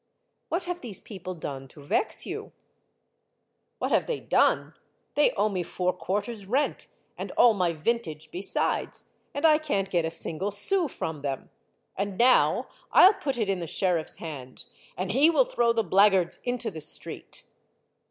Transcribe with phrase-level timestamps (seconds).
[0.27, 2.53] '* What have these people done to vex you?"
[3.37, 4.73] '* What have they done?
[5.13, 6.87] They owe me four quarters' rent,
[7.19, 11.51] and all my vintage besides, and I can't get a single sou from them.
[11.95, 15.83] And now I '11 put it in the sheriff's hands, and he will throw the
[15.83, 17.43] blackguards into the street."